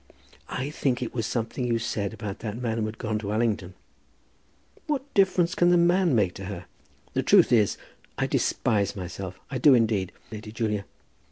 "I 0.49 0.71
think 0.71 1.03
it 1.03 1.13
was 1.13 1.27
something 1.27 1.63
you 1.67 1.77
said 1.77 2.11
about 2.11 2.39
that 2.39 2.57
man 2.59 2.79
who 2.79 2.85
has 2.87 2.95
gone 2.95 3.19
to 3.19 3.31
Allington." 3.31 3.75
"What 4.87 5.13
difference 5.13 5.53
can 5.53 5.69
the 5.69 5.77
man 5.77 6.15
make 6.15 6.33
to 6.33 6.45
her? 6.45 6.65
The 7.13 7.21
truth 7.21 7.51
is, 7.51 7.77
I 8.17 8.25
despise 8.25 8.95
myself; 8.95 9.39
I 9.51 9.59
do 9.59 9.75
indeed, 9.75 10.11
Lady 10.31 10.51
Julia. 10.51 10.85